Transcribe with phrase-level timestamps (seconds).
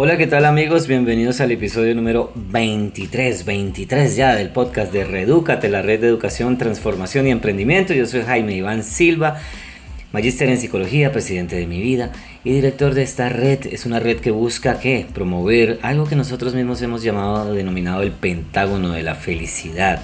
[0.00, 0.86] Hola, ¿qué tal amigos?
[0.86, 6.56] Bienvenidos al episodio número 23, 23 ya del podcast de Redúcate, la red de educación,
[6.56, 7.92] transformación y emprendimiento.
[7.92, 9.40] Yo soy Jaime Iván Silva,
[10.12, 12.12] magíster en psicología, presidente de mi vida
[12.44, 13.66] y director de esta red.
[13.66, 15.04] Es una red que busca ¿qué?
[15.12, 20.00] promover algo que nosotros mismos hemos llamado, denominado el pentágono de la felicidad.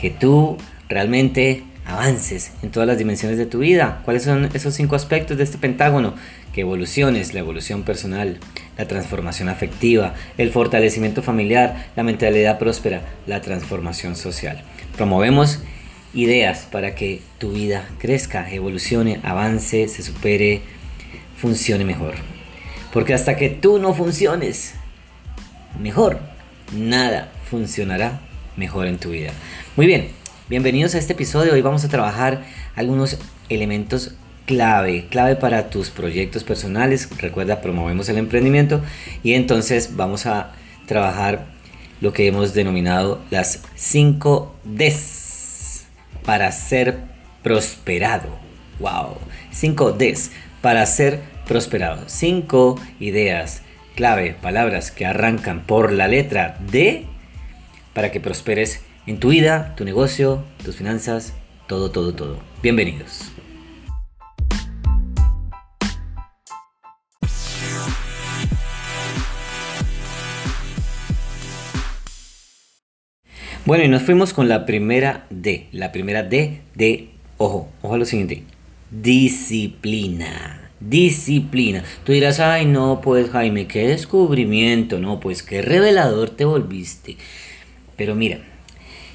[0.00, 0.56] Que tú
[0.88, 4.00] realmente avances en todas las dimensiones de tu vida.
[4.04, 6.14] ¿Cuáles son esos cinco aspectos de este pentágono?
[6.52, 8.38] Que evoluciones, la evolución personal,
[8.76, 14.62] la transformación afectiva, el fortalecimiento familiar, la mentalidad próspera, la transformación social.
[14.96, 15.60] Promovemos
[16.14, 20.62] ideas para que tu vida crezca, evolucione, avance, se supere,
[21.36, 22.14] funcione mejor.
[22.92, 24.74] Porque hasta que tú no funciones
[25.78, 26.18] mejor,
[26.76, 28.20] nada funcionará
[28.56, 29.30] mejor en tu vida.
[29.76, 30.08] Muy bien,
[30.48, 31.52] bienvenidos a este episodio.
[31.52, 34.14] Hoy vamos a trabajar algunos elementos
[34.50, 37.08] clave, clave para tus proyectos personales.
[37.18, 38.82] Recuerda, promovemos el emprendimiento
[39.22, 40.54] y entonces vamos a
[40.86, 41.46] trabajar
[42.00, 45.84] lo que hemos denominado las 5 Ds
[46.24, 46.98] para ser
[47.44, 48.26] prosperado.
[48.80, 49.18] Wow,
[49.52, 52.02] 5 Ds para ser prosperado.
[52.08, 53.62] 5 ideas
[53.94, 57.06] clave, palabras que arrancan por la letra D
[57.94, 61.34] para que prosperes en tu vida, tu negocio, tus finanzas,
[61.68, 62.40] todo, todo, todo.
[62.64, 63.30] Bienvenidos.
[73.70, 75.68] Bueno, y nos fuimos con la primera D.
[75.70, 78.42] La primera D de, ojo, ojo a lo siguiente.
[78.90, 80.72] Disciplina.
[80.80, 81.84] Disciplina.
[82.02, 87.16] Tú dirás, ay, no, pues Jaime, qué descubrimiento, no, pues qué revelador te volviste.
[87.96, 88.40] Pero mira,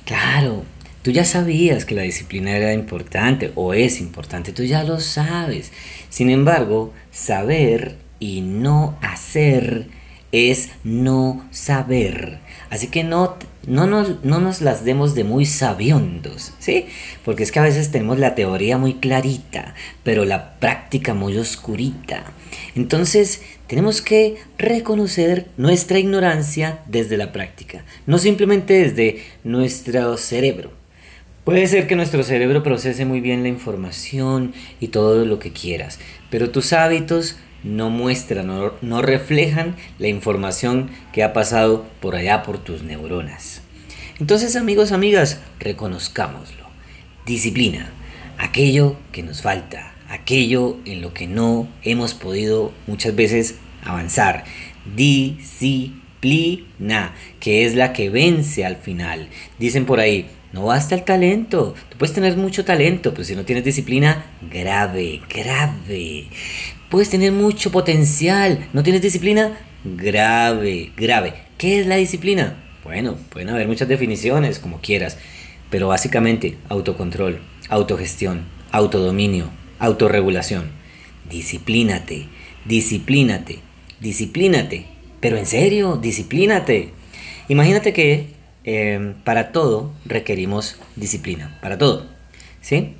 [0.06, 0.64] claro,
[1.02, 5.74] tú ya sabías que la disciplina era importante o es importante, tú ya lo sabes.
[6.08, 9.88] Sin embargo, saber y no hacer
[10.32, 12.40] es no saber.
[12.70, 13.38] Así que no,
[13.68, 16.86] no, nos, no nos las demos de muy sabiondos, ¿sí?
[17.24, 22.24] Porque es que a veces tenemos la teoría muy clarita, pero la práctica muy oscurita.
[22.76, 30.72] Entonces tenemos que reconocer nuestra ignorancia desde la práctica, no simplemente desde nuestro cerebro.
[31.44, 36.00] Puede ser que nuestro cerebro procese muy bien la información y todo lo que quieras,
[36.32, 42.60] pero tus hábitos no muestran, no, reflejan la información que ha pasado por allá por
[42.60, 43.62] tus neuronas.
[44.20, 46.64] Entonces amigos, amigas, reconozcámoslo.
[47.26, 47.90] Disciplina,
[48.38, 54.44] aquello que nos falta, aquello en lo que no hemos podido muchas veces avanzar.
[54.96, 55.96] Disciplina,
[57.40, 59.28] que es la que vence al final.
[59.58, 61.74] Dicen por ahí, no basta el talento.
[61.90, 66.28] Tú puedes tener mucho talento, pero si no tienes disciplina, grave, grave.
[66.96, 71.34] Puedes tener mucho potencial, no tienes disciplina, grave, grave.
[71.58, 72.56] ¿Qué es la disciplina?
[72.86, 75.18] Bueno, pueden haber muchas definiciones, como quieras,
[75.70, 80.72] pero básicamente autocontrol, autogestión, autodominio, autorregulación.
[81.30, 82.30] Disciplínate,
[82.64, 83.60] disciplínate,
[84.00, 84.86] disciplínate.
[85.20, 86.92] Pero en serio, disciplínate.
[87.50, 88.28] Imagínate que
[88.64, 92.06] eh, para todo requerimos disciplina, para todo.
[92.62, 92.94] ¿Sí?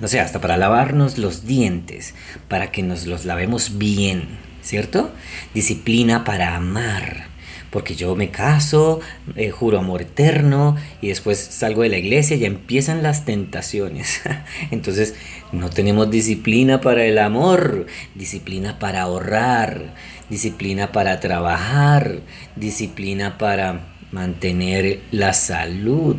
[0.00, 2.14] No sé, hasta para lavarnos los dientes,
[2.48, 5.10] para que nos los lavemos bien, ¿cierto?
[5.54, 7.26] Disciplina para amar,
[7.70, 9.00] porque yo me caso,
[9.34, 14.20] eh, juro amor eterno y después salgo de la iglesia y empiezan las tentaciones.
[14.70, 15.14] Entonces
[15.52, 19.94] no tenemos disciplina para el amor, disciplina para ahorrar,
[20.28, 22.20] disciplina para trabajar,
[22.56, 26.16] disciplina para mantener la salud.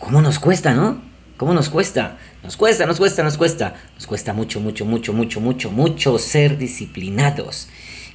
[0.00, 1.07] ¿Cómo nos cuesta, no?
[1.38, 2.18] ¿Cómo nos cuesta?
[2.42, 3.74] Nos cuesta, nos cuesta, nos cuesta.
[3.94, 7.68] Nos cuesta mucho, mucho, mucho, mucho, mucho, mucho ser disciplinados.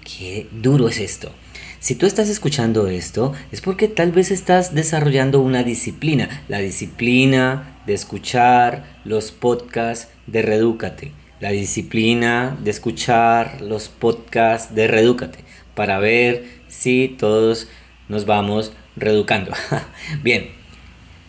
[0.03, 1.31] Qué duro es esto.
[1.79, 6.43] Si tú estás escuchando esto, es porque tal vez estás desarrollando una disciplina.
[6.49, 11.13] La disciplina de escuchar los podcasts de Redúcate.
[11.39, 15.39] La disciplina de escuchar los podcasts de Redúcate.
[15.75, 17.69] Para ver si todos
[18.09, 19.53] nos vamos reeducando.
[20.23, 20.49] Bien.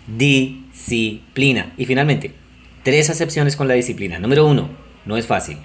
[0.09, 1.73] Di disciplina.
[1.77, 2.33] Y finalmente,
[2.83, 4.19] tres acepciones con la disciplina.
[4.19, 4.71] Número uno,
[5.05, 5.59] no es fácil.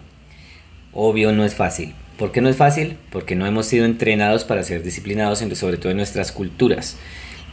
[0.94, 1.94] Obvio no es fácil.
[2.18, 2.98] ¿Por qué no es fácil?
[3.12, 6.98] Porque no hemos sido entrenados para ser disciplinados, sobre todo en nuestras culturas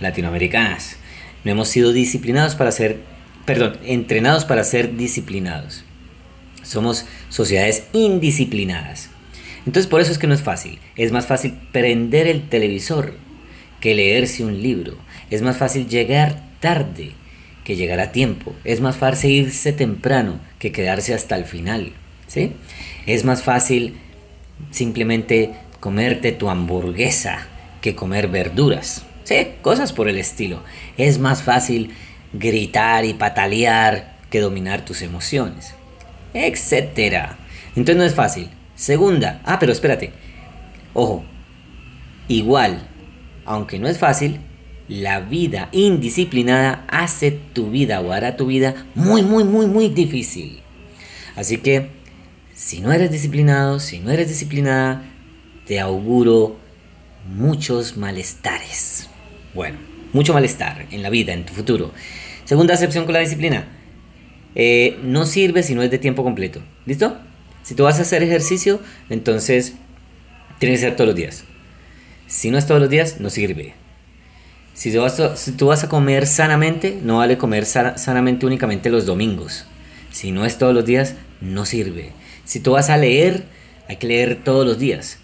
[0.00, 0.96] latinoamericanas.
[1.44, 2.98] No hemos sido disciplinados para ser,
[3.44, 5.84] perdón, entrenados para ser disciplinados.
[6.62, 9.10] Somos sociedades indisciplinadas.
[9.66, 10.78] Entonces por eso es que no es fácil.
[10.96, 13.14] Es más fácil prender el televisor
[13.80, 14.96] que leerse un libro.
[15.30, 17.12] Es más fácil llegar tarde
[17.66, 18.54] que llegar a tiempo.
[18.62, 21.94] Es más fácil irse temprano que quedarse hasta el final.
[22.28, 22.52] ¿sí?
[23.06, 23.96] Es más fácil
[24.70, 27.48] simplemente comerte tu hamburguesa
[27.80, 29.04] que comer verduras.
[29.24, 30.62] Sí, cosas por el estilo.
[30.96, 31.90] Es más fácil
[32.32, 35.74] gritar y patalear que dominar tus emociones.
[36.34, 37.36] Etcétera.
[37.70, 38.48] Entonces no es fácil.
[38.76, 40.12] Segunda, ah, pero espérate.
[40.94, 41.24] Ojo,
[42.28, 42.86] igual,
[43.44, 44.38] aunque no es fácil,
[44.88, 50.60] la vida indisciplinada hace tu vida o hará tu vida muy, muy, muy, muy difícil.
[51.34, 51.90] Así que,
[52.54, 55.02] si no eres disciplinado, si no eres disciplinada,
[55.66, 56.56] te auguro
[57.28, 59.08] muchos malestares.
[59.54, 59.78] Bueno,
[60.12, 61.92] mucho malestar en la vida, en tu futuro.
[62.44, 63.66] Segunda acepción con la disciplina.
[64.54, 66.62] Eh, no sirve si no es de tiempo completo.
[66.86, 67.18] ¿Listo?
[67.62, 68.80] Si tú vas a hacer ejercicio,
[69.10, 69.74] entonces
[70.58, 71.44] tiene que ser todos los días.
[72.28, 73.74] Si no es todos los días, no sirve.
[74.76, 78.90] Si tú vas a, si tú vas a comer sanamente, no vale comer sanamente únicamente
[78.90, 79.64] los domingos.
[80.12, 82.12] Si no es todos los días, no sirve.
[82.44, 83.44] Si tú vas a leer,
[83.88, 85.18] hay que leer todos los días.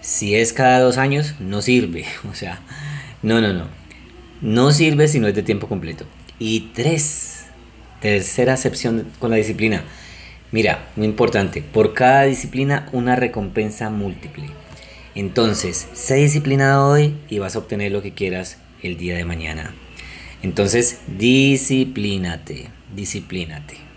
[0.00, 2.06] Si es cada dos años, no sirve.
[2.28, 2.58] O sea,
[3.22, 3.66] no, no, no.
[4.40, 6.04] No sirve si no es de tiempo completo.
[6.40, 7.46] Y tres,
[8.00, 9.84] tercera acepción con la disciplina.
[10.50, 14.46] Mira, muy importante, por cada disciplina una recompensa múltiple.
[15.14, 19.74] Entonces, sé disciplinado hoy y vas a obtener lo que quieras el día de mañana.
[20.42, 23.88] Entonces, disciplínate, disciplínate.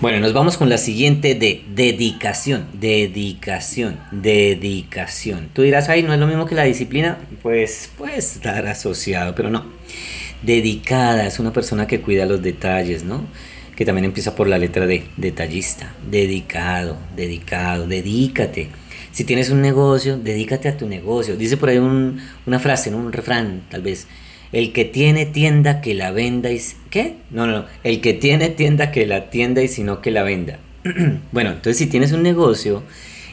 [0.00, 5.48] Bueno, nos vamos con la siguiente de dedicación, dedicación, dedicación.
[5.52, 9.50] Tú dirás, ay, no es lo mismo que la disciplina, pues puede estar asociado, pero
[9.50, 9.66] no.
[10.42, 13.26] Dedicada es una persona que cuida los detalles, ¿no?
[13.74, 15.92] Que también empieza por la letra de detallista.
[16.08, 18.68] Dedicado, dedicado, dedícate
[19.18, 21.36] si tienes un negocio, dedícate a tu negocio.
[21.36, 24.06] Dice por ahí una frase, un refrán, tal vez.
[24.52, 26.62] El que tiene tienda que la venda y...
[26.88, 27.16] ¿Qué?
[27.32, 27.64] No, no, no.
[27.82, 30.60] El que tiene tienda que la tienda y si no que la venda.
[31.32, 32.84] bueno, entonces si tienes un negocio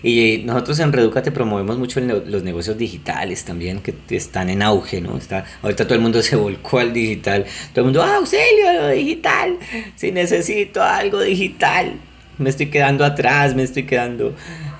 [0.01, 5.01] y nosotros en Reduca te promovemos mucho los negocios digitales también que están en auge,
[5.01, 5.15] ¿no?
[5.15, 7.45] Está, ahorita todo el mundo se volcó al digital.
[7.73, 9.59] Todo el mundo, ¡Ah, auxilio, digital.
[9.95, 11.93] Si necesito algo digital.
[12.39, 14.33] Me estoy quedando atrás, me estoy quedando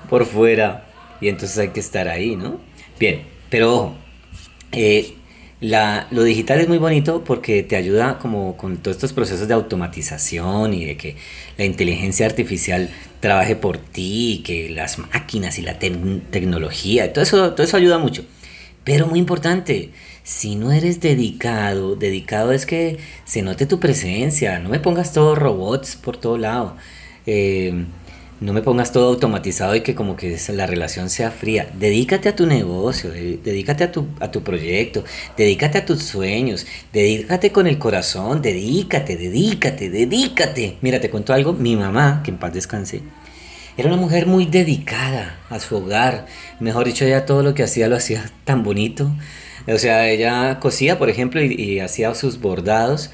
[0.08, 0.85] por fuera
[1.20, 2.60] y entonces hay que estar ahí, ¿no?
[2.98, 3.96] Bien, pero ojo,
[4.72, 5.14] eh,
[5.60, 9.54] la, lo digital es muy bonito porque te ayuda como con todos estos procesos de
[9.54, 11.16] automatización y de que
[11.56, 12.90] la inteligencia artificial
[13.20, 18.24] trabaje por ti, que las máquinas y la tecnología, todo eso, todo eso ayuda mucho.
[18.84, 19.90] Pero muy importante,
[20.22, 25.38] si no eres dedicado, dedicado es que se note tu presencia, no me pongas todos
[25.38, 26.76] robots por todo lado.
[27.26, 27.86] Eh,
[28.40, 31.70] no me pongas todo automatizado y que como que la relación sea fría.
[31.78, 35.04] Dedícate a tu negocio, dedícate a tu, a tu proyecto,
[35.36, 40.76] dedícate a tus sueños, dedícate con el corazón, dedícate, dedícate, dedícate.
[40.82, 43.02] Mira, te cuento algo, mi mamá, que en paz descanse,
[43.78, 46.26] era una mujer muy dedicada a su hogar.
[46.60, 49.10] Mejor dicho, ella todo lo que hacía lo hacía tan bonito.
[49.66, 53.10] O sea, ella cosía, por ejemplo, y, y hacía sus bordados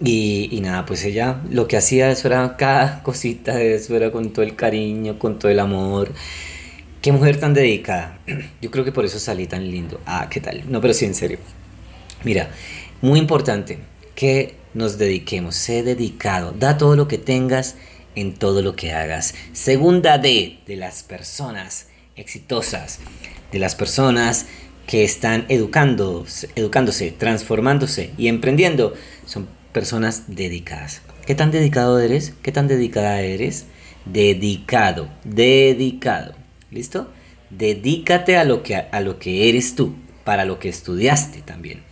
[0.00, 4.44] y, nada, pues ella lo que hacía eso era cada cosita, eso era con todo
[4.44, 6.12] el cariño, con todo el amor.
[7.00, 8.18] Qué mujer tan dedicada.
[8.60, 10.00] Yo creo que por eso salí tan lindo.
[10.06, 10.62] Ah, ¿qué tal?
[10.68, 11.38] No, pero sí, en serio.
[12.24, 12.50] Mira,
[13.00, 13.78] muy importante
[14.14, 17.76] que nos dediquemos, sé dedicado, da todo lo que tengas
[18.14, 19.34] en todo lo que hagas.
[19.52, 22.98] Segunda D de las personas exitosas,
[23.52, 24.46] de las personas
[24.86, 28.94] que están educándose, educándose, transformándose y emprendiendo,
[29.24, 31.02] son personas dedicadas.
[31.26, 32.32] ¿Qué tan dedicado eres?
[32.40, 33.66] ¿Qué tan dedicada eres?
[34.06, 36.32] Dedicado, dedicado.
[36.70, 37.10] ¿Listo?
[37.50, 41.82] Dedícate a lo que, a lo que eres tú, para lo que estudiaste también.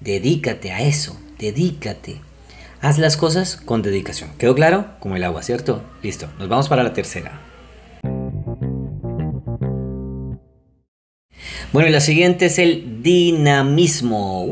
[0.00, 2.22] Dedícate a eso, dedícate.
[2.80, 4.30] Haz las cosas con dedicación.
[4.38, 4.92] ¿Quedó claro?
[4.98, 5.84] Como el agua, ¿cierto?
[6.02, 7.42] Listo, nos vamos para la tercera.
[11.70, 14.46] Bueno, y la siguiente es el dinamismo.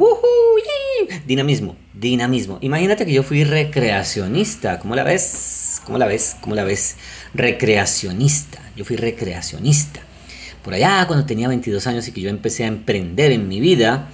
[1.26, 2.58] Dinamismo dinamismo.
[2.60, 4.78] Imagínate que yo fui recreacionista.
[4.78, 5.80] ¿Cómo la ves?
[5.84, 6.36] ¿Cómo la ves?
[6.40, 6.96] ¿Cómo la ves?
[7.34, 8.58] Recreacionista.
[8.76, 10.00] Yo fui recreacionista.
[10.62, 14.10] Por allá, cuando tenía 22 años y que yo empecé a emprender en mi vida,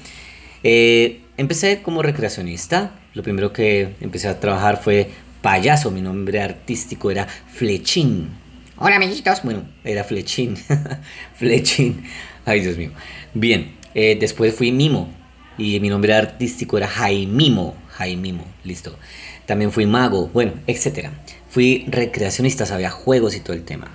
[0.62, 2.92] eh, empecé como recreacionista.
[3.14, 5.10] Lo primero que empecé a trabajar fue
[5.42, 5.90] payaso.
[5.90, 8.28] Mi nombre artístico era Flechín.
[8.76, 9.42] Hola, amiguitos.
[9.42, 10.56] Bueno, era Flechín.
[11.34, 12.04] Flechín.
[12.44, 12.90] Ay, Dios mío.
[13.32, 15.19] Bien, eh, después fui mimo
[15.60, 18.96] y mi nombre artístico era Jaimimo, Jaimimo, listo.
[19.44, 21.12] También fui mago, bueno, etcétera.
[21.50, 23.90] Fui recreacionista, sabía juegos y todo el tema.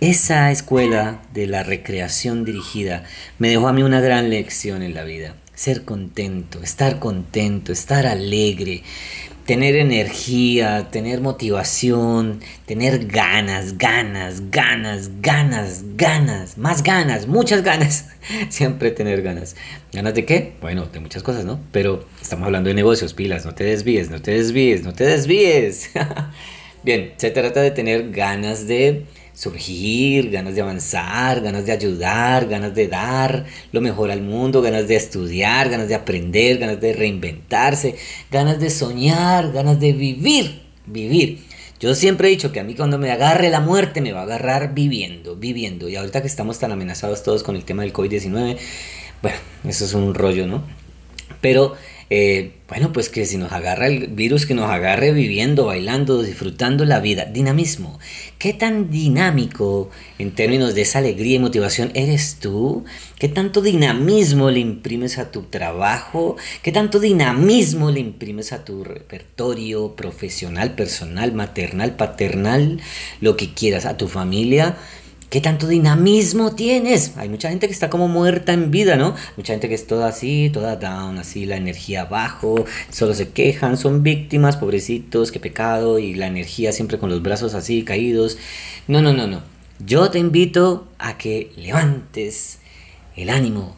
[0.00, 3.04] Esa escuela de la recreación dirigida
[3.38, 5.36] me dejó a mí una gran lección en la vida.
[5.54, 8.82] ser contento, estar contento, estar alegre,
[9.46, 18.08] tener energía, tener motivación, tener ganas, ganas, ganas, ganas, ganas, más ganas, muchas ganas.
[18.48, 19.56] Siempre tener ganas.
[19.92, 20.54] ¿Ganas de qué?
[20.60, 21.60] Bueno, de muchas cosas, ¿no?
[21.72, 25.90] Pero estamos hablando de negocios, pilas, no te desvíes, no te desvíes, no te desvíes.
[26.82, 32.74] Bien, se trata de tener ganas de surgir, ganas de avanzar, ganas de ayudar, ganas
[32.74, 37.96] de dar lo mejor al mundo, ganas de estudiar, ganas de aprender, ganas de reinventarse,
[38.30, 41.40] ganas de soñar, ganas de vivir, vivir.
[41.80, 44.24] Yo siempre he dicho que a mí cuando me agarre la muerte me va a
[44.24, 45.88] agarrar viviendo, viviendo.
[45.88, 48.56] Y ahorita que estamos tan amenazados todos con el tema del COVID-19,
[49.20, 49.38] bueno,
[49.68, 50.62] eso es un rollo, ¿no?
[51.40, 51.74] Pero
[52.10, 56.84] eh, bueno, pues que si nos agarra el virus, que nos agarre viviendo, bailando, disfrutando
[56.84, 57.24] la vida.
[57.26, 57.98] Dinamismo.
[58.38, 62.84] ¿Qué tan dinámico en términos de esa alegría y motivación eres tú?
[63.18, 66.36] ¿Qué tanto dinamismo le imprimes a tu trabajo?
[66.62, 72.80] ¿Qué tanto dinamismo le imprimes a tu repertorio profesional, personal, maternal, paternal,
[73.20, 74.76] lo que quieras, a tu familia?
[75.34, 77.14] ¿Qué tanto dinamismo tienes?
[77.16, 79.16] Hay mucha gente que está como muerta en vida, ¿no?
[79.36, 83.76] Mucha gente que es toda así, toda down, así, la energía bajo, solo se quejan,
[83.76, 88.38] son víctimas, pobrecitos, qué pecado, y la energía siempre con los brazos así caídos.
[88.86, 89.42] No, no, no, no.
[89.84, 92.60] Yo te invito a que levantes
[93.16, 93.74] el ánimo,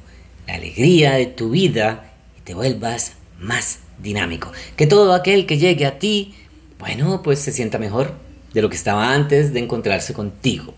[0.46, 4.52] la alegría de tu vida y te vuelvas más dinámico.
[4.76, 6.34] Que todo aquel que llegue a ti,
[6.78, 8.12] bueno, pues se sienta mejor
[8.52, 10.74] de lo que estaba antes de encontrarse contigo.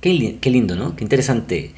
[0.00, 0.12] Qué,
[0.50, 0.96] lindo, ¿no?
[0.96, 1.72] Qué interesante.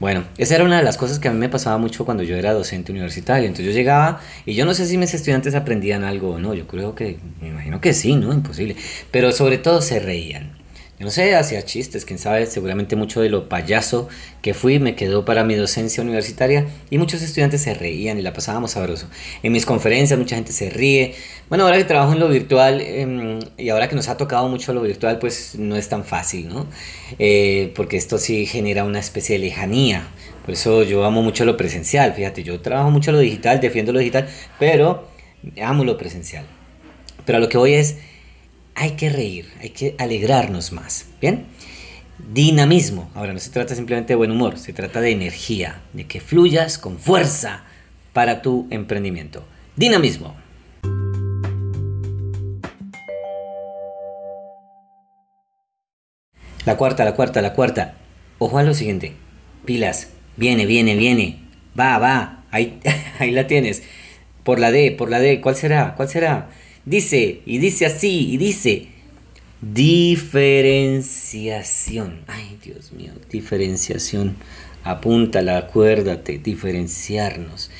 [0.00, 2.36] Bueno, esa era una de las cosas que a mí me pasaba mucho cuando yo
[2.36, 3.46] era docente universitario.
[3.46, 6.54] Entonces yo llegaba y yo no sé si mis estudiantes aprendían algo o no.
[6.54, 8.32] Yo creo que, me imagino que sí, ¿no?
[8.32, 8.76] Imposible.
[9.10, 10.59] Pero sobre todo se reían.
[11.00, 14.06] No sé, hacía chistes, quién sabe, seguramente mucho de lo payaso
[14.42, 18.34] que fui me quedó para mi docencia universitaria y muchos estudiantes se reían y la
[18.34, 19.08] pasábamos sabroso.
[19.42, 21.14] En mis conferencias mucha gente se ríe.
[21.48, 24.74] Bueno, ahora que trabajo en lo virtual em, y ahora que nos ha tocado mucho
[24.74, 26.66] lo virtual, pues no es tan fácil, ¿no?
[27.18, 30.06] Eh, porque esto sí genera una especie de lejanía.
[30.44, 34.00] Por eso yo amo mucho lo presencial, fíjate, yo trabajo mucho lo digital, defiendo lo
[34.00, 34.28] digital,
[34.58, 35.08] pero
[35.62, 36.44] amo lo presencial.
[37.24, 37.96] Pero a lo que voy es
[38.80, 41.04] hay que reír, hay que alegrarnos más.
[41.20, 41.44] ¿Bien?
[42.32, 43.10] Dinamismo.
[43.14, 46.78] Ahora no se trata simplemente de buen humor, se trata de energía, de que fluyas
[46.78, 47.64] con fuerza
[48.14, 49.44] para tu emprendimiento.
[49.76, 50.34] Dinamismo.
[56.64, 57.96] La cuarta, la cuarta, la cuarta.
[58.38, 59.12] Ojo a lo siguiente.
[59.66, 60.08] Pilas.
[60.38, 61.40] Viene, viene, viene.
[61.78, 62.44] Va, va.
[62.50, 62.80] Ahí,
[63.18, 63.82] ahí la tienes.
[64.42, 65.42] Por la D, por la D.
[65.42, 65.94] ¿Cuál será?
[65.96, 66.48] ¿Cuál será?
[66.84, 68.88] Dice, y dice así, y dice,
[69.60, 72.22] diferenciación.
[72.26, 74.34] Ay, Dios mío, diferenciación.
[74.82, 77.70] Apúntala, acuérdate, diferenciarnos.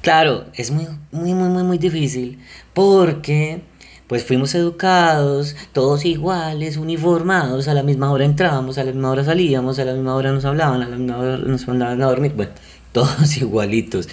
[0.00, 2.38] Claro, es muy, muy, muy, muy, muy difícil
[2.72, 3.60] porque
[4.06, 9.22] pues fuimos educados, todos iguales, uniformados, a la misma hora entrábamos, a la misma hora
[9.22, 12.32] salíamos, a la misma hora nos hablaban, a la misma hora nos mandaban a dormir,
[12.34, 12.52] bueno,
[12.92, 14.08] todos igualitos.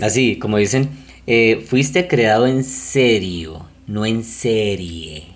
[0.00, 0.90] Así, como dicen,
[1.26, 5.26] eh, fuiste creado en serio, no en serie.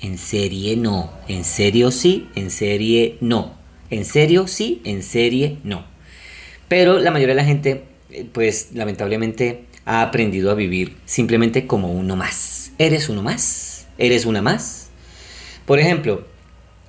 [0.00, 1.12] En serie no.
[1.28, 3.54] En serio sí, en serie no.
[3.90, 5.84] En serio sí, en serie no.
[6.68, 11.92] Pero la mayoría de la gente, eh, pues lamentablemente, ha aprendido a vivir simplemente como
[11.92, 12.72] uno más.
[12.78, 13.86] ¿Eres uno más?
[13.98, 14.88] ¿Eres una más?
[15.66, 16.26] Por ejemplo,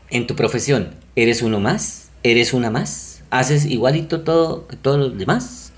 [0.09, 2.09] en tu profesión, ¿eres uno más?
[2.23, 3.23] ¿Eres una más?
[3.29, 5.71] ¿Haces igualito todo que todos los demás?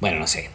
[0.00, 0.50] Bueno, no sé.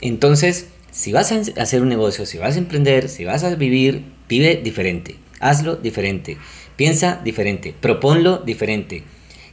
[0.00, 0.68] Entonces,
[0.98, 4.56] si vas a hacer un negocio, si vas a emprender, si vas a vivir, vive
[4.56, 5.14] diferente.
[5.38, 6.38] Hazlo diferente.
[6.74, 7.72] Piensa diferente.
[7.80, 9.04] Proponlo diferente.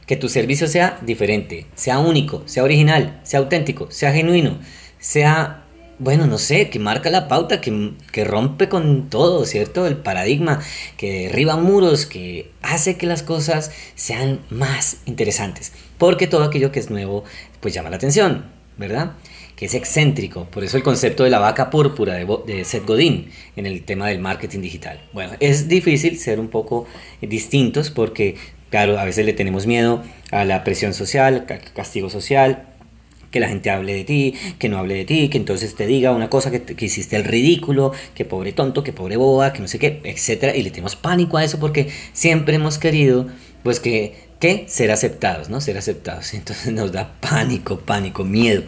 [0.08, 4.58] Que tu servicio sea diferente, sea único, sea original, sea auténtico, sea genuino,
[4.98, 5.62] sea,
[6.00, 9.86] bueno, no sé, que marca la pauta, que, que rompe con todo, ¿cierto?
[9.86, 10.60] El paradigma,
[10.96, 15.72] que derriba muros, que hace que las cosas sean más interesantes.
[15.96, 17.22] Porque todo aquello que es nuevo,
[17.60, 18.46] pues llama la atención,
[18.78, 19.12] ¿verdad?
[19.56, 20.44] Que es excéntrico.
[20.44, 24.18] Por eso el concepto de la vaca púrpura de, Seth Godin en el tema del
[24.18, 25.00] marketing digital.
[25.12, 26.86] Bueno, es difícil ser un poco
[27.22, 28.36] distintos porque,
[28.70, 32.66] claro, a veces le tenemos miedo a la presión social, al castigo social,
[33.30, 36.12] que la gente hable de ti, que no hable de ti, que entonces te diga
[36.12, 39.68] una cosa que, que, hiciste el ridículo, que pobre tonto, que pobre boba, que no
[39.68, 43.26] sé qué, etcétera, y le tenemos pánico a eso porque siempre hemos querido
[43.62, 45.60] pues que, que ser aceptados, ¿no?
[45.60, 46.34] Ser aceptados.
[46.34, 48.62] Entonces nos da pánico, pánico, miedo.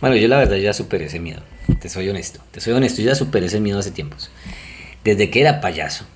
[0.00, 1.40] Bueno, yo la verdad ya superé ese miedo.
[1.80, 2.40] Te soy honesto.
[2.50, 4.30] Te soy honesto, yo ya superé ese miedo hace tiempos.
[5.04, 6.06] Desde que era payaso.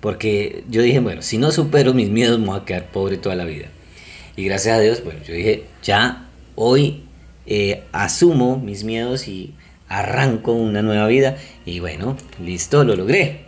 [0.00, 3.36] Porque yo dije, bueno, si no supero mis miedos, me voy a quedar pobre toda
[3.36, 3.68] la vida.
[4.36, 7.04] Y gracias a Dios, bueno, yo dije, ya hoy
[7.46, 9.54] eh, asumo mis miedos y
[9.88, 13.42] arranco una nueva vida y bueno, listo, lo logré.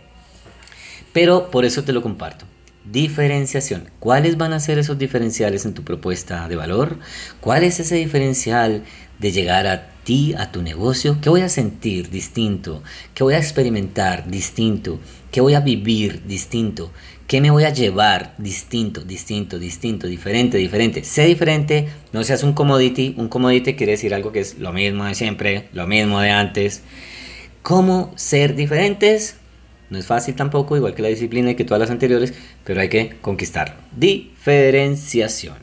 [1.11, 2.45] Pero por eso te lo comparto.
[2.85, 3.89] Diferenciación.
[3.99, 6.99] ¿Cuáles van a ser esos diferenciales en tu propuesta de valor?
[7.39, 8.83] ¿Cuál es ese diferencial
[9.19, 11.19] de llegar a ti, a tu negocio?
[11.21, 12.83] ¿Qué voy a sentir distinto?
[13.13, 14.99] ¿Qué voy a experimentar distinto?
[15.31, 16.91] ¿Qué voy a vivir distinto?
[17.25, 21.05] ¿Qué me voy a llevar distinto, distinto, distinto, diferente, diferente?
[21.05, 23.15] Sé diferente, no seas un commodity.
[23.17, 26.83] Un commodity quiere decir algo que es lo mismo de siempre, lo mismo de antes.
[27.61, 29.37] ¿Cómo ser diferentes?
[29.93, 32.33] No es fácil tampoco, igual que la disciplina y que todas las anteriores,
[32.63, 33.75] pero hay que conquistarlo.
[33.95, 35.57] Diferenciación.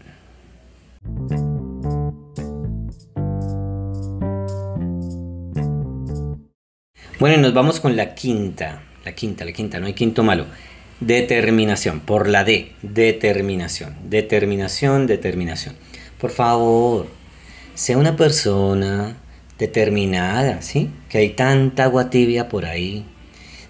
[7.19, 8.85] Bueno, y nos vamos con la quinta.
[9.05, 10.47] La quinta, la quinta, no hay quinto malo.
[11.01, 15.75] Determinación, por la D, determinación, determinación, determinación.
[16.21, 17.09] Por favor,
[17.75, 19.17] sea una persona
[19.59, 20.89] determinada, ¿sí?
[21.09, 23.05] Que hay tanta agua tibia por ahí,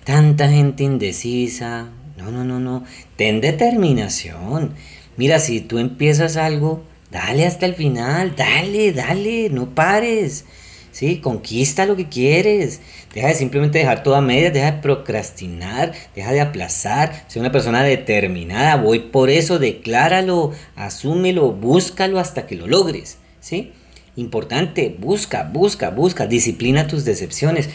[0.05, 1.91] tanta gente indecisa.
[2.17, 2.85] No, no, no, no.
[3.17, 4.75] Ten determinación.
[5.17, 10.45] Mira, si tú empiezas algo, dale hasta el final, dale, dale, no pares.
[10.93, 11.19] ¿sí?
[11.19, 12.81] Conquista lo que quieres.
[13.15, 17.25] Deja de simplemente dejar todo a medias, deja de procrastinar, deja de aplazar.
[17.27, 23.73] Sé una persona determinada, voy por eso, decláralo, asúmelo, búscalo hasta que lo logres, ¿sí?
[24.17, 27.71] Importante, busca, busca, busca, disciplina tus decepciones,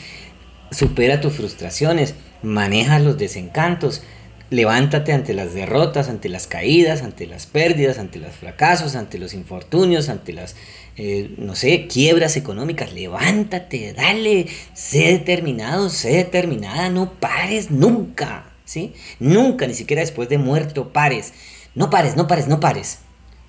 [0.75, 4.03] supera tus frustraciones, maneja los desencantos,
[4.50, 9.34] levántate ante las derrotas, ante las caídas, ante las pérdidas, ante los fracasos, ante los
[9.34, 10.55] infortunios, ante las
[10.98, 18.94] eh, no sé, quiebras económicas, levántate, dale, sé determinado, sé determinada, no pares nunca, ¿sí?
[19.20, 21.34] Nunca, ni siquiera después de muerto, pares.
[21.74, 23.00] No pares, no pares, no pares.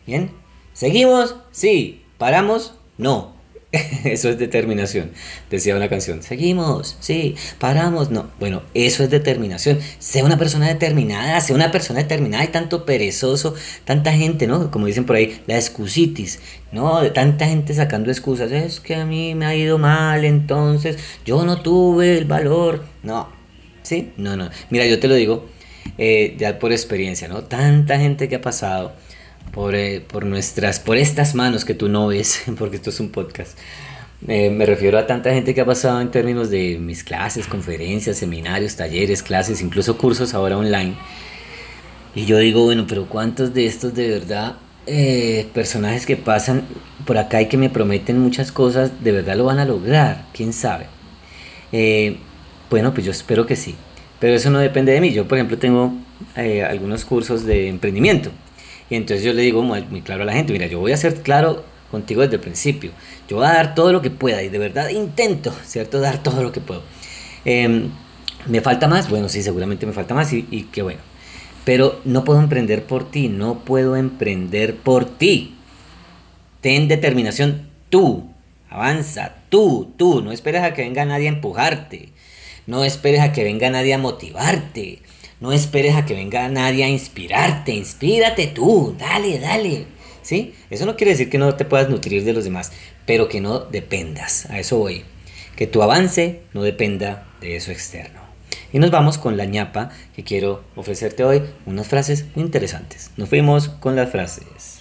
[0.06, 0.32] ¿Bien?
[0.72, 1.36] ¿Seguimos?
[1.52, 2.02] Sí.
[2.18, 2.74] ¿Paramos?
[2.98, 3.35] No.
[4.04, 5.10] Eso es determinación,
[5.50, 6.22] decía una canción.
[6.22, 8.30] Seguimos, sí, paramos, no.
[8.38, 9.78] Bueno, eso es determinación.
[9.98, 12.42] Sea una persona determinada, sea una persona determinada.
[12.42, 14.70] Hay tanto perezoso, tanta gente, ¿no?
[14.70, 16.38] Como dicen por ahí, la excusitis,
[16.72, 17.00] ¿no?
[17.00, 18.52] De tanta gente sacando excusas.
[18.52, 22.84] Es que a mí me ha ido mal, entonces yo no tuve el valor.
[23.02, 23.28] No,
[23.82, 24.12] ¿sí?
[24.16, 24.48] No, no.
[24.70, 25.48] Mira, yo te lo digo
[25.98, 27.42] eh, ya por experiencia, ¿no?
[27.44, 28.92] Tanta gente que ha pasado
[29.52, 33.10] por, eh, por, nuestras, por estas manos que tú no ves, porque esto es un
[33.10, 33.58] podcast.
[34.28, 38.16] Eh, me refiero a tanta gente que ha pasado en términos de mis clases, conferencias,
[38.16, 40.94] seminarios, talleres, clases, incluso cursos ahora online.
[42.14, 44.56] Y yo digo, bueno, pero ¿cuántos de estos de verdad
[44.86, 46.62] eh, personajes que pasan
[47.04, 50.26] por acá y que me prometen muchas cosas, de verdad lo van a lograr?
[50.32, 50.86] ¿Quién sabe?
[52.70, 53.74] bueno, pues yo espero que sí.
[54.18, 55.12] Pero eso no depende de mí.
[55.12, 55.92] Yo, por ejemplo, tengo
[56.34, 58.30] algunos cursos de emprendimiento
[58.88, 61.22] y entonces yo le digo muy, claro a la gente, mira, yo voy a ser
[61.22, 62.92] claro contigo desde el principio.
[63.28, 66.00] Yo voy a dar todo lo que pueda y de verdad intento, ¿cierto?
[66.00, 66.82] Dar todo lo que puedo.
[67.44, 67.90] Em,
[68.46, 69.10] ¿Me falta más?
[69.10, 71.00] Bueno, sí, seguramente me falta más y, y qué bueno.
[71.64, 75.56] Pero no puedo emprender por ti, no puedo emprender por ti.
[76.60, 78.28] Ten determinación tú,
[78.70, 80.22] avanza tú, tú.
[80.22, 82.10] No esperes a que venga nadie a empujarte.
[82.66, 85.00] No esperes a que venga nadie a motivarte.
[85.38, 89.84] No esperes a que venga nadie a inspirarte, inspírate tú, dale, dale.
[90.22, 90.54] ¿Sí?
[90.70, 92.72] Eso no quiere decir que no te puedas nutrir de los demás,
[93.04, 95.04] pero que no dependas, a eso voy.
[95.54, 98.20] Que tu avance no dependa de eso externo.
[98.72, 103.10] Y nos vamos con la ñapa que quiero ofrecerte hoy, unas frases muy interesantes.
[103.16, 104.75] Nos fuimos con las frases.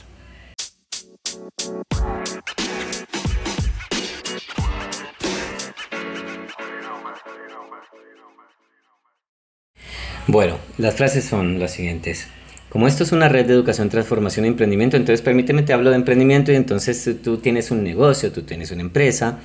[10.27, 12.27] Bueno, las frases son las siguientes.
[12.69, 15.97] Como esto es una red de educación, transformación y emprendimiento, entonces permíteme te hablo de
[15.97, 19.37] emprendimiento y entonces tú tienes un negocio, tú tienes una empresa,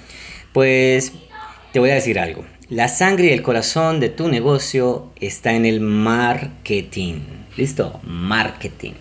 [0.54, 1.12] pues
[1.74, 2.46] te voy a decir algo.
[2.70, 7.20] La sangre y el corazón de tu negocio está en el marketing.
[7.58, 8.00] ¿Listo?
[8.04, 8.92] Marketing.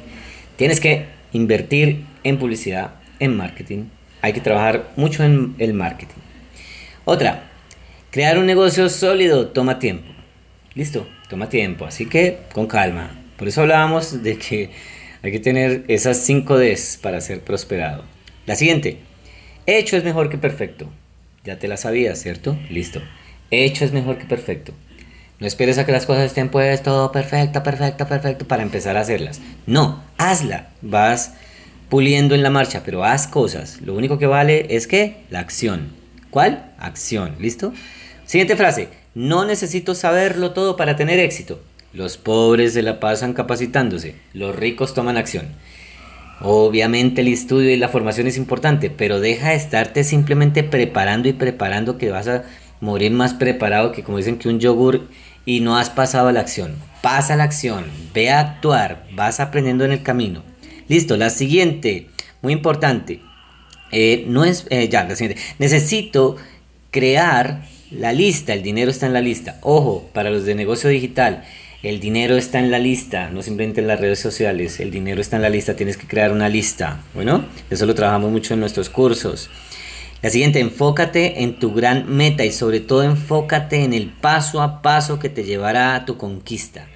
[0.58, 3.86] Tienes que invertir en publicidad, en marketing.
[4.22, 6.20] Hay que trabajar mucho en el marketing.
[7.06, 7.50] Otra,
[8.12, 10.19] crear un negocio sólido toma tiempo.
[10.76, 11.08] ¿Listo?
[11.30, 13.12] toma tiempo, así que con calma.
[13.38, 14.72] Por eso hablábamos de que
[15.22, 18.04] hay que tener esas 5 Ds para ser prosperado.
[18.46, 19.00] La siguiente,
[19.66, 20.90] hecho es mejor que perfecto.
[21.44, 22.58] Ya te la sabías, ¿cierto?
[22.70, 23.02] Listo.
[23.52, 24.74] Hecho es mejor que perfecto.
[25.40, 29.02] No esperes a que las cosas estén pues todo perfecto, perfecto, perfecto para empezar a
[29.02, 29.40] hacerlas.
[29.66, 30.70] No, hazla.
[30.82, 31.34] Vas
[31.88, 33.82] puliendo en la marcha, pero haz cosas.
[33.82, 35.94] Lo único que vale es que la acción.
[36.30, 36.74] ¿Cuál?
[36.78, 37.36] Acción.
[37.40, 37.74] ¿Listo?
[38.26, 38.99] Siguiente frase.
[39.20, 41.60] No necesito saberlo todo para tener éxito.
[41.92, 45.50] Los pobres se la pasan capacitándose, los ricos toman acción.
[46.40, 51.34] Obviamente el estudio y la formación es importante, pero deja de estarte simplemente preparando y
[51.34, 52.44] preparando que vas a
[52.80, 55.10] morir más preparado que como dicen que un yogur
[55.46, 56.76] y no has pasado a la acción.
[57.02, 60.44] Pasa a la acción, ve a actuar, vas aprendiendo en el camino.
[60.88, 62.08] Listo, la siguiente,
[62.42, 63.20] muy importante.
[63.92, 65.42] Eh, no es, eh, ya, la siguiente.
[65.58, 66.38] Necesito
[66.90, 69.58] crear la lista, el dinero está en la lista.
[69.62, 71.44] Ojo, para los de negocio digital,
[71.82, 75.38] el dinero está en la lista, no simplemente en las redes sociales, el dinero está
[75.38, 77.02] en la lista, tienes que crear una lista.
[77.14, 79.50] Bueno, eso lo trabajamos mucho en nuestros cursos.
[80.22, 84.82] La siguiente, enfócate en tu gran meta y sobre todo enfócate en el paso a
[84.82, 86.88] paso que te llevará a tu conquista.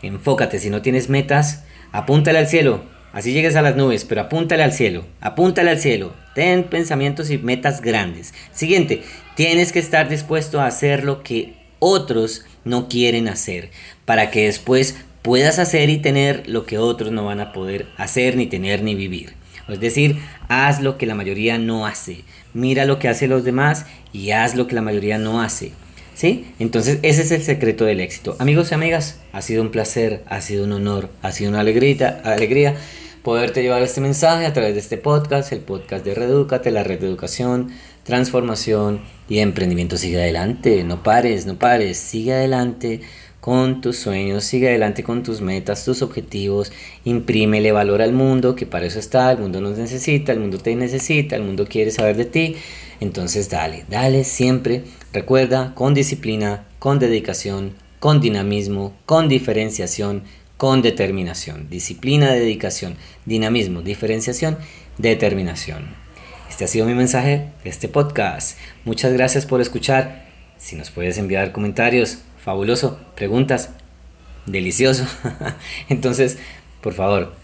[0.00, 4.62] Enfócate, si no tienes metas, apúntale al cielo, así llegues a las nubes, pero apúntale
[4.62, 6.14] al cielo, apúntale al cielo.
[6.34, 8.34] Ten pensamientos y metas grandes.
[8.52, 9.02] Siguiente,
[9.34, 13.70] tienes que estar dispuesto a hacer lo que otros no quieren hacer,
[14.04, 18.36] para que después puedas hacer y tener lo que otros no van a poder hacer,
[18.36, 19.34] ni tener, ni vivir.
[19.68, 22.24] Es decir, haz lo que la mayoría no hace.
[22.52, 25.72] Mira lo que hacen los demás y haz lo que la mayoría no hace.
[26.22, 26.54] ¿Sí?
[26.60, 28.36] Entonces ese es el secreto del éxito.
[28.38, 32.20] Amigos y amigas, ha sido un placer, ha sido un honor, ha sido una alegría,
[32.22, 32.76] alegría
[33.24, 37.00] poderte llevar este mensaje a través de este podcast, el podcast de Redúcate, la red
[37.00, 37.72] de educación,
[38.04, 39.96] transformación y emprendimiento.
[39.96, 43.00] Sigue adelante, no pares, no pares, sigue adelante
[43.42, 46.70] con tus sueños, sigue adelante con tus metas, tus objetivos,
[47.04, 50.76] imprímele valor al mundo, que para eso está, el mundo nos necesita, el mundo te
[50.76, 52.54] necesita, el mundo quiere saber de ti.
[53.00, 60.22] Entonces dale, dale siempre, recuerda, con disciplina, con dedicación, con dinamismo, con diferenciación,
[60.56, 61.68] con determinación.
[61.68, 62.94] Disciplina, dedicación,
[63.26, 64.56] dinamismo, diferenciación,
[64.98, 65.96] determinación.
[66.48, 68.56] Este ha sido mi mensaje de este podcast.
[68.84, 70.30] Muchas gracias por escuchar.
[70.58, 73.70] Si nos puedes enviar comentarios, fabuloso, preguntas,
[74.46, 75.06] delicioso.
[75.88, 76.38] Entonces,
[76.80, 77.34] por favor,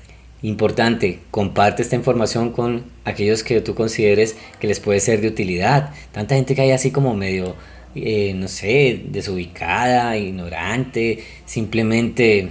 [0.42, 5.92] importante, comparte esta información con aquellos que tú consideres que les puede ser de utilidad.
[6.12, 7.54] Tanta gente que hay así como medio,
[7.94, 12.50] eh, no sé, desubicada, ignorante, simplemente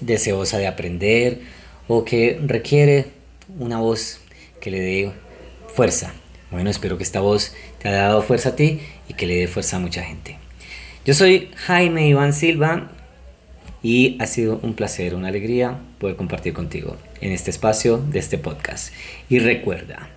[0.00, 1.40] deseosa de aprender
[1.88, 3.06] o que requiere
[3.58, 4.20] una voz
[4.60, 5.12] que le dé
[5.74, 6.14] fuerza.
[6.50, 9.48] Bueno, espero que esta voz te haya dado fuerza a ti y que le dé
[9.48, 10.41] fuerza a mucha gente.
[11.04, 12.88] Yo soy Jaime Iván Silva
[13.82, 18.38] y ha sido un placer, una alegría poder compartir contigo en este espacio de este
[18.38, 18.94] podcast.
[19.28, 20.10] Y recuerda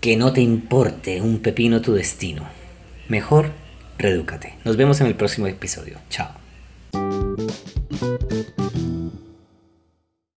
[0.00, 2.48] que no te importe un pepino tu destino.
[3.08, 3.50] Mejor,
[3.98, 4.54] redúcate.
[4.64, 5.98] Nos vemos en el próximo episodio.
[6.08, 6.30] Chao.